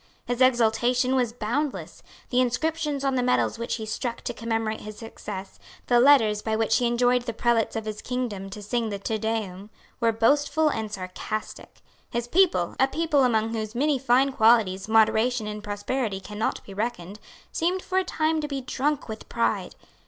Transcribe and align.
His 0.25 0.41
exultation 0.41 1.13
was 1.15 1.31
boundless. 1.31 2.01
The 2.31 2.41
inscriptions 2.41 3.03
on 3.03 3.13
the 3.13 3.21
medals 3.21 3.59
which 3.59 3.75
he 3.75 3.85
struck 3.85 4.21
to 4.21 4.33
commemorate 4.33 4.81
his 4.81 4.97
success, 4.97 5.59
the 5.85 5.99
letters 5.99 6.41
by 6.41 6.55
which 6.55 6.77
he 6.77 6.87
enjoined 6.87 7.25
the 7.25 7.33
prelates 7.33 7.75
of 7.75 7.85
his 7.85 8.01
kingdom 8.01 8.49
to 8.49 8.63
sing 8.63 8.89
the 8.89 8.97
Te 8.97 9.19
Deum, 9.19 9.69
were 9.99 10.11
boastful 10.11 10.69
and 10.69 10.91
sarcastic. 10.91 11.83
His 12.09 12.27
people, 12.27 12.75
a 12.79 12.87
people 12.87 13.23
among 13.23 13.53
whose 13.53 13.75
many 13.75 13.99
fine 13.99 14.31
qualities 14.31 14.87
moderation 14.87 15.45
in 15.45 15.61
prosperity 15.61 16.19
cannot 16.19 16.65
be 16.65 16.73
reckoned, 16.73 17.19
seemed 17.51 17.83
for 17.83 17.99
a 17.99 18.03
time 18.03 18.41
to 18.41 18.47
be 18.47 18.59
drunk 18.59 19.07
with 19.07 19.29
pride. 19.29 19.75